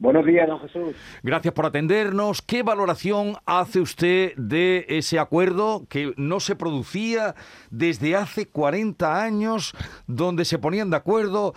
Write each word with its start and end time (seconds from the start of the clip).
Buenos 0.00 0.24
días, 0.24 0.48
don 0.48 0.58
Jesús. 0.60 0.96
Gracias 1.22 1.52
por 1.52 1.66
atendernos. 1.66 2.40
¿Qué 2.40 2.62
valoración 2.62 3.34
hace 3.44 3.80
usted 3.80 4.34
de 4.34 4.86
ese 4.88 5.18
acuerdo 5.18 5.84
que 5.90 6.14
no 6.16 6.40
se 6.40 6.56
producía 6.56 7.34
desde 7.70 8.16
hace 8.16 8.48
40 8.48 9.22
años, 9.22 9.74
donde 10.06 10.46
se 10.46 10.58
ponían 10.58 10.88
de 10.88 10.96
acuerdo 10.96 11.52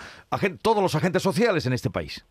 todos 0.62 0.84
los 0.84 0.94
agentes 0.94 1.24
sociales 1.24 1.66
en 1.68 1.72
este 1.72 1.90
país? 1.90 2.26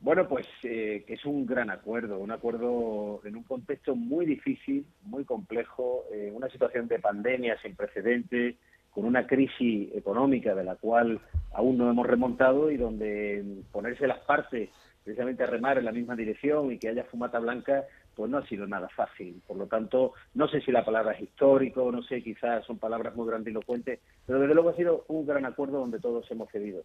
Bueno, 0.00 0.26
pues 0.26 0.44
eh, 0.64 1.04
que 1.06 1.14
es 1.14 1.24
un 1.24 1.46
gran 1.46 1.70
acuerdo, 1.70 2.18
un 2.18 2.32
acuerdo 2.32 3.20
en 3.24 3.36
un 3.36 3.44
contexto 3.44 3.94
muy 3.94 4.26
difícil, 4.26 4.84
muy 5.04 5.24
complejo, 5.24 6.02
eh, 6.12 6.32
una 6.34 6.48
situación 6.48 6.88
de 6.88 6.98
pandemia 6.98 7.56
sin 7.62 7.76
precedentes, 7.76 8.56
con 8.90 9.04
una 9.04 9.28
crisis 9.28 9.94
económica 9.94 10.56
de 10.56 10.64
la 10.64 10.74
cual 10.74 11.20
aún 11.52 11.78
no 11.78 11.88
hemos 11.88 12.08
remontado 12.08 12.72
y 12.72 12.76
donde 12.76 13.62
ponerse 13.70 14.08
las 14.08 14.18
partes 14.24 14.70
precisamente 15.04 15.42
a 15.42 15.46
remar 15.46 15.78
en 15.78 15.84
la 15.84 15.92
misma 15.92 16.16
dirección 16.16 16.72
y 16.72 16.78
que 16.78 16.88
haya 16.88 17.04
fumata 17.04 17.38
blanca, 17.38 17.84
pues 18.14 18.30
no 18.30 18.38
ha 18.38 18.46
sido 18.46 18.66
nada 18.66 18.88
fácil. 18.88 19.40
Por 19.46 19.56
lo 19.56 19.66
tanto, 19.66 20.12
no 20.34 20.48
sé 20.48 20.60
si 20.60 20.70
la 20.70 20.84
palabra 20.84 21.12
es 21.12 21.22
histórico, 21.22 21.90
no 21.90 22.02
sé, 22.02 22.22
quizás 22.22 22.64
son 22.66 22.78
palabras 22.78 23.14
muy 23.14 23.26
grandilocuentes, 23.26 24.00
pero 24.26 24.40
desde 24.40 24.54
luego 24.54 24.70
ha 24.70 24.76
sido 24.76 25.04
un 25.08 25.26
gran 25.26 25.44
acuerdo 25.44 25.78
donde 25.78 26.00
todos 26.00 26.30
hemos 26.30 26.50
cedido. 26.50 26.82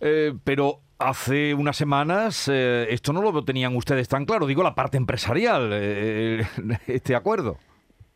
Eh, 0.00 0.32
pero 0.44 0.80
hace 0.98 1.54
unas 1.54 1.76
semanas 1.76 2.48
eh, 2.52 2.86
esto 2.90 3.12
no 3.12 3.20
lo 3.20 3.44
tenían 3.44 3.74
ustedes 3.74 4.08
tan 4.08 4.24
claro, 4.24 4.46
digo 4.46 4.62
la 4.62 4.74
parte 4.74 4.96
empresarial, 4.96 5.70
eh, 5.72 6.42
este 6.86 7.14
acuerdo. 7.14 7.56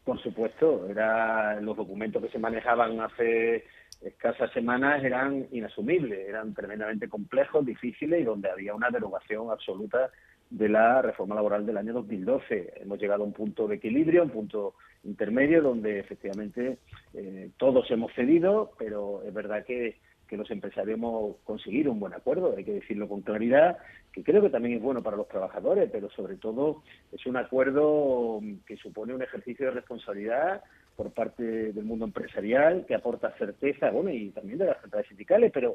Por 0.05 0.21
supuesto, 0.21 0.87
era 0.89 1.61
los 1.61 1.77
documentos 1.77 2.23
que 2.23 2.29
se 2.29 2.39
manejaban 2.39 3.01
hace 3.01 3.65
escasas 4.05 4.51
semanas 4.53 5.03
eran 5.05 5.47
inasumibles, 5.53 6.29
eran 6.29 6.55
tremendamente 6.55 7.09
complejos, 7.09 7.65
difíciles 7.65 8.21
y 8.21 8.25
donde 8.25 8.51
había 8.51 8.75
una 8.75 8.91
derogación 8.91 9.51
absoluta 9.51 10.11
de 10.51 10.69
la 10.69 11.01
reforma 11.01 11.35
laboral 11.35 11.65
del 11.65 11.79
año 11.79 11.95
2012. 11.95 12.75
Hemos 12.83 13.01
llegado 13.01 13.23
a 13.23 13.27
un 13.27 13.33
punto 13.33 13.67
de 13.67 13.77
equilibrio, 13.77 14.23
un 14.23 14.31
punto 14.31 14.75
intermedio 15.05 15.63
donde 15.63 15.99
efectivamente 16.01 16.79
eh, 17.15 17.51
todos 17.57 17.91
hemos 17.91 18.13
cedido, 18.13 18.73
pero 18.79 19.23
es 19.25 19.33
verdad 19.33 19.65
que, 19.65 19.97
que 20.29 20.37
los 20.37 20.51
empresarios 20.51 20.99
hemos 20.99 21.37
conseguido 21.45 21.91
un 21.91 22.01
buen 22.01 22.13
acuerdo, 22.13 22.55
hay 22.57 22.65
que 22.65 22.75
decirlo 22.75 23.09
con 23.09 23.23
claridad, 23.23 23.79
que 24.13 24.23
creo 24.23 24.43
que 24.43 24.51
también 24.51 24.77
es 24.77 24.83
bueno 24.83 25.03
para 25.03 25.17
los 25.17 25.29
trabajadores, 25.29 25.89
pero 25.91 26.11
sobre 26.11 26.37
todo 26.37 26.83
es 27.13 27.25
un 27.25 27.37
acuerdo 27.37 28.41
que 28.67 28.77
supone 28.77 29.15
un 29.15 29.23
ejercicio 29.23 29.67
de 29.67 29.73
responsabilidad 29.73 30.63
por 30.97 31.13
parte 31.13 31.43
del 31.73 31.85
mundo 31.85 32.05
empresarial 32.05 32.85
que 32.87 32.95
aporta 32.95 33.37
certeza, 33.39 33.91
bueno, 33.91 34.11
y 34.11 34.31
también 34.31 34.59
de 34.59 34.67
las 34.67 34.81
centrales 34.81 35.09
sindicales, 35.09 35.51
pero 35.53 35.75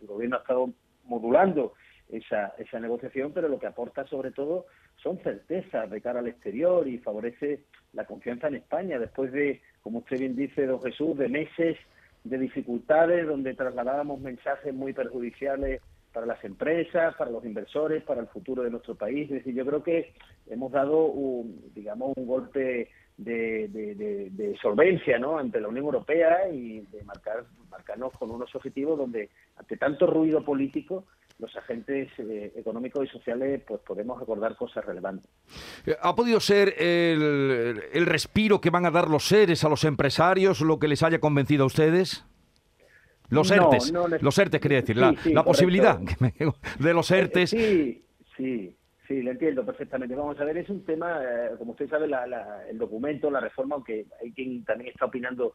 el 0.00 0.06
gobierno 0.06 0.36
ha 0.36 0.40
estado 0.40 0.70
modulando 1.04 1.74
esa, 2.08 2.54
esa 2.58 2.80
negociación, 2.80 3.32
pero 3.32 3.48
lo 3.48 3.58
que 3.58 3.66
aporta 3.66 4.06
sobre 4.06 4.30
todo 4.30 4.66
son 4.96 5.18
certezas 5.18 5.90
de 5.90 6.00
cara 6.00 6.20
al 6.20 6.28
exterior 6.28 6.86
y 6.86 6.98
favorece 6.98 7.64
la 7.92 8.04
confianza 8.04 8.48
en 8.48 8.56
España 8.56 8.98
después 8.98 9.32
de, 9.32 9.60
como 9.82 9.98
usted 9.98 10.18
bien 10.18 10.36
dice, 10.36 10.66
don 10.66 10.82
Jesús, 10.82 11.16
de 11.16 11.28
meses 11.28 11.76
de 12.24 12.38
dificultades 12.38 13.26
donde 13.26 13.54
trasladábamos 13.54 14.20
mensajes 14.20 14.72
muy 14.72 14.92
perjudiciales 14.92 15.82
para 16.12 16.26
las 16.26 16.42
empresas, 16.44 17.14
para 17.16 17.30
los 17.30 17.44
inversores, 17.44 18.02
para 18.04 18.20
el 18.20 18.28
futuro 18.28 18.62
de 18.62 18.70
nuestro 18.70 18.94
país. 18.94 19.24
Es 19.30 19.38
decir, 19.38 19.54
yo 19.54 19.66
creo 19.66 19.82
que 19.82 20.14
hemos 20.46 20.72
dado, 20.72 21.06
un, 21.06 21.70
digamos, 21.74 22.12
un 22.16 22.26
golpe 22.26 22.88
de, 23.16 24.56
solvencia 24.60 25.18
¿no? 25.18 25.38
ante 25.38 25.60
la 25.60 25.68
Unión 25.68 25.86
Europea 25.86 26.48
y 26.48 26.80
de 26.80 27.04
marcar, 27.04 27.44
marcarnos 27.70 28.12
con 28.14 28.30
unos 28.30 28.54
objetivos 28.54 28.98
donde, 28.98 29.30
ante 29.56 29.76
tanto 29.76 30.06
ruido 30.06 30.44
político, 30.44 31.04
los 31.38 31.54
agentes 31.56 32.08
eh, 32.18 32.52
económicos 32.54 33.04
y 33.04 33.08
sociales 33.08 33.60
pues 33.66 33.80
podemos 33.80 34.22
acordar 34.22 34.56
cosas 34.56 34.84
relevantes. 34.84 35.28
¿Ha 36.00 36.14
podido 36.14 36.38
ser 36.38 36.74
el, 36.78 37.82
el, 37.92 38.06
respiro 38.06 38.60
que 38.60 38.70
van 38.70 38.86
a 38.86 38.90
dar 38.90 39.08
los 39.08 39.26
seres 39.26 39.64
a 39.64 39.68
los 39.68 39.84
empresarios 39.84 40.60
lo 40.60 40.78
que 40.78 40.86
les 40.86 41.02
haya 41.02 41.18
convencido 41.18 41.64
a 41.64 41.66
ustedes? 41.66 42.24
Los 43.30 43.50
ERTES, 43.50 43.92
los 44.20 44.38
ERTES 44.38 44.60
quería 44.60 44.80
decir, 44.80 44.96
la, 44.96 45.14
la 45.24 45.42
posibilidad 45.42 45.98
de 46.78 46.94
los 46.94 47.10
ERTES. 47.10 47.50
Sí, 47.50 48.04
sí, 48.36 48.76
Sí, 49.06 49.20
lo 49.20 49.32
entiendo 49.32 49.66
perfectamente. 49.66 50.14
Vamos 50.14 50.40
a 50.40 50.44
ver, 50.44 50.56
es 50.56 50.68
un 50.70 50.82
tema, 50.84 51.20
eh, 51.22 51.50
como 51.58 51.72
usted 51.72 51.90
sabe, 51.90 52.08
el 52.70 52.78
documento, 52.78 53.30
la 53.30 53.40
reforma, 53.40 53.74
aunque 53.74 54.06
hay 54.22 54.32
quien 54.32 54.64
también 54.64 54.90
está 54.90 55.04
opinando, 55.04 55.54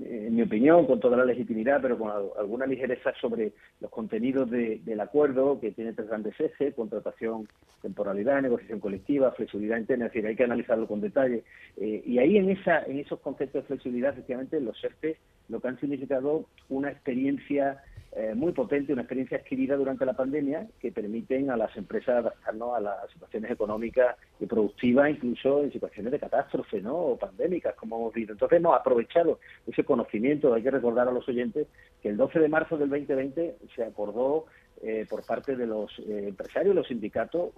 eh, 0.00 0.24
en 0.26 0.34
mi 0.34 0.42
opinión, 0.42 0.86
con 0.86 0.98
toda 0.98 1.16
la 1.16 1.24
legitimidad, 1.24 1.80
pero 1.80 1.96
con 1.96 2.10
alguna 2.10 2.66
ligereza 2.66 3.12
sobre 3.20 3.52
los 3.80 3.92
contenidos 3.92 4.50
del 4.50 5.00
acuerdo, 5.00 5.60
que 5.60 5.70
tiene 5.70 5.92
tres 5.92 6.08
grandes 6.08 6.38
ejes, 6.40 6.74
contratación, 6.74 7.46
temporalidad, 7.80 8.42
negociación 8.42 8.80
colectiva, 8.80 9.30
flexibilidad 9.32 9.78
interna, 9.78 10.06
es 10.06 10.12
decir, 10.12 10.26
hay 10.26 10.34
que 10.34 10.44
analizarlo 10.44 10.88
con 10.88 11.00
detalle. 11.00 11.44
Eh, 11.76 12.02
y 12.04 12.18
ahí 12.18 12.38
en, 12.38 12.50
esa, 12.50 12.82
en 12.82 12.98
esos 12.98 13.20
conceptos 13.20 13.62
de 13.62 13.68
flexibilidad, 13.68 14.14
efectivamente, 14.14 14.60
los 14.60 14.82
ERTE 14.82 15.16
lo 15.48 15.60
que 15.60 15.68
han 15.68 15.80
significado 15.80 16.46
una 16.68 16.90
experiencia 16.90 17.82
eh, 18.12 18.34
muy 18.34 18.50
potente, 18.50 18.92
una 18.92 19.02
experiencia 19.02 19.38
adquirida 19.38 19.76
durante 19.76 20.04
la 20.04 20.14
pandemia 20.14 20.66
que 20.80 20.90
permiten 20.90 21.48
a 21.48 21.56
las 21.56 21.76
empresas 21.76 22.16
adaptarnos 22.16 22.76
a 22.76 22.80
las 22.80 23.10
situaciones 23.12 23.52
económicas 23.52 24.16
y 24.40 24.46
productivas, 24.46 25.10
incluso 25.10 25.62
en 25.62 25.70
situaciones 25.70 26.10
de 26.10 26.18
catástrofe 26.18 26.80
¿no? 26.80 26.96
o 26.96 27.16
pandémicas, 27.16 27.76
como 27.76 27.98
hemos 27.98 28.12
visto. 28.12 28.32
Entonces 28.32 28.58
hemos 28.58 28.76
aprovechado 28.76 29.38
ese 29.64 29.84
conocimiento. 29.84 30.52
Hay 30.52 30.62
que 30.62 30.72
recordar 30.72 31.06
a 31.06 31.12
los 31.12 31.28
oyentes 31.28 31.68
que 32.02 32.08
el 32.08 32.16
12 32.16 32.40
de 32.40 32.48
marzo 32.48 32.76
del 32.76 32.90
2020 32.90 33.56
se 33.76 33.84
acordó 33.84 34.46
eh, 34.82 35.06
por 35.08 35.24
parte 35.24 35.54
de 35.54 35.66
los 35.66 35.96
eh, 36.00 36.24
empresarios, 36.28 36.74
los 36.74 36.88
sindicatos, 36.88 37.52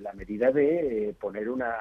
la 0.00 0.12
medida 0.14 0.50
de 0.50 1.14
poner 1.20 1.48
una 1.48 1.74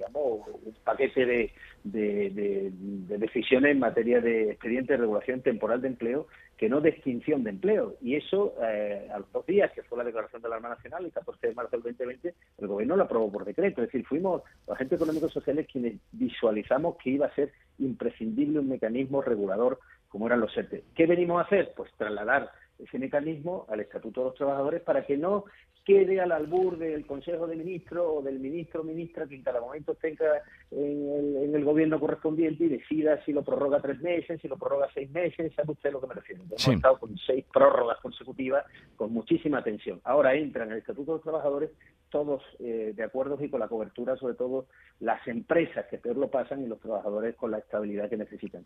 digamos, 0.00 0.48
un 0.62 0.74
paquete 0.82 1.26
de, 1.26 1.52
de, 1.84 3.18
decisiones 3.18 3.72
en 3.72 3.80
materia 3.80 4.20
de 4.20 4.52
expediente 4.52 4.94
de 4.94 5.00
regulación 5.00 5.42
temporal 5.42 5.82
de 5.82 5.88
empleo 5.88 6.26
que 6.56 6.68
no 6.68 6.80
de 6.80 6.90
extinción 6.90 7.44
de 7.44 7.50
empleo. 7.50 7.96
Y 8.00 8.16
eso, 8.16 8.54
eh, 8.62 9.08
a 9.12 9.18
los 9.18 9.30
dos 9.32 9.46
días, 9.46 9.70
que 9.72 9.82
fue 9.82 9.98
la 9.98 10.04
declaración 10.04 10.42
de 10.42 10.48
la 10.48 10.56
Arma 10.56 10.70
Nacional, 10.70 11.04
el 11.04 11.12
14 11.12 11.48
de 11.48 11.54
marzo 11.54 11.70
del 11.72 11.82
2020, 11.82 12.34
el 12.58 12.66
gobierno 12.66 12.96
lo 12.96 13.04
aprobó 13.04 13.30
por 13.30 13.44
decreto. 13.44 13.82
Es 13.82 13.88
decir, 13.88 14.06
fuimos 14.06 14.42
los 14.66 14.74
agentes 14.74 14.98
económicos 14.98 15.32
sociales 15.32 15.66
quienes 15.70 15.94
visualizamos 16.12 16.96
que 16.96 17.10
iba 17.10 17.26
a 17.26 17.34
ser 17.34 17.52
imprescindible 17.78 18.58
un 18.58 18.68
mecanismo 18.68 19.22
regulador 19.22 19.78
como 20.08 20.26
eran 20.26 20.40
los 20.40 20.56
ERTE. 20.56 20.84
¿Qué 20.94 21.06
venimos 21.06 21.38
a 21.40 21.46
hacer? 21.46 21.72
Pues 21.76 21.90
trasladar 21.96 22.50
ese 22.82 22.98
mecanismo 22.98 23.66
al 23.68 23.80
Estatuto 23.80 24.20
de 24.20 24.26
los 24.26 24.34
Trabajadores 24.36 24.82
para 24.82 25.04
que 25.04 25.16
no 25.16 25.44
quede 25.84 26.20
al 26.20 26.32
albur 26.32 26.78
del 26.78 27.06
Consejo 27.06 27.46
de 27.46 27.56
Ministros 27.56 28.06
o 28.08 28.22
del 28.22 28.38
ministro 28.38 28.82
o 28.82 28.84
ministra 28.84 29.26
que 29.26 29.34
en 29.34 29.42
cada 29.42 29.60
momento 29.60 29.94
tenga 29.94 30.42
en 30.70 31.54
el, 31.54 31.64
gobierno 31.64 31.98
correspondiente 31.98 32.64
y 32.64 32.68
decida 32.68 33.22
si 33.24 33.32
lo 33.32 33.42
prorroga 33.42 33.80
tres 33.80 34.00
meses, 34.00 34.40
si 34.40 34.48
lo 34.48 34.56
prorroga 34.56 34.88
seis 34.94 35.10
meses, 35.10 35.52
sabe 35.54 35.72
usted 35.72 35.90
lo 35.92 36.00
que 36.00 36.06
me 36.06 36.14
refiero. 36.14 36.42
Hemos 36.44 36.68
estado 36.68 36.98
con 36.98 37.16
seis 37.18 37.44
prórrogas 37.52 37.98
consecutivas 38.00 38.64
con 38.96 39.12
muchísima 39.12 39.58
atención. 39.58 40.00
Ahora 40.04 40.34
entra 40.34 40.64
en 40.64 40.72
el 40.72 40.78
Estatuto 40.78 41.12
de 41.12 41.16
los 41.16 41.22
Trabajadores 41.22 41.70
todos 42.10 42.42
eh, 42.58 42.92
de 42.94 43.02
acuerdo 43.02 43.38
y 43.40 43.48
con 43.48 43.60
la 43.60 43.68
cobertura, 43.68 44.16
sobre 44.16 44.34
todo 44.34 44.66
las 45.00 45.26
empresas 45.26 45.86
que 45.90 45.98
peor 45.98 46.16
lo 46.16 46.28
pasan 46.28 46.62
y 46.62 46.66
los 46.66 46.80
trabajadores 46.80 47.36
con 47.36 47.50
la 47.50 47.58
estabilidad 47.58 48.08
que 48.10 48.16
necesitan. 48.16 48.64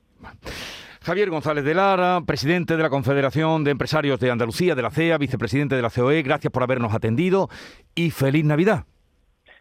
Javier 1.03 1.31
González 1.31 1.65
de 1.65 1.75
Lara, 1.75 2.23
presidente 2.27 2.77
de 2.77 2.83
la 2.83 2.91
Confederación 2.91 3.63
de 3.63 3.71
Empresarios 3.71 4.19
de 4.19 4.31
Andalucía, 4.31 4.75
de 4.75 4.83
la 4.83 4.91
CEA, 4.91 5.19
vicepresidente 5.19 5.77
de 5.77 5.83
la 5.83 5.91
COE, 5.91 6.23
gracias 6.23 6.53
por 6.53 6.63
habernos 6.63 6.95
atendido 6.95 7.49
y 7.95 8.11
feliz 8.11 8.45
Navidad. 8.45 8.85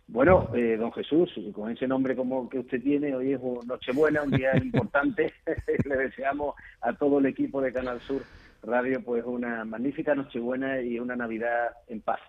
Bueno, 0.08 0.50
eh, 0.54 0.78
don 0.78 0.92
Jesús, 0.92 1.30
con 1.54 1.72
ese 1.72 1.88
nombre 1.88 2.16
como 2.16 2.50
que 2.50 2.60
usted 2.60 2.82
tiene, 2.82 3.16
hoy 3.16 3.34
es 3.34 3.40
Nochebuena, 3.66 4.24
un 4.24 4.32
día 4.32 4.52
importante. 4.64 5.34
Le 5.86 5.98
deseamos 5.98 6.56
a 6.82 6.94
todo 6.94 7.20
el 7.20 7.26
equipo 7.26 7.62
de 7.62 7.74
Canal 7.74 8.00
Sur 8.02 8.22
Radio 8.64 9.04
pues 9.04 9.24
una 9.26 9.66
magnífica 9.66 10.16
Nochebuena 10.16 10.82
y 10.82 10.98
una 11.00 11.16
Navidad 11.16 11.72
en 11.88 12.02
paz. 12.02 12.20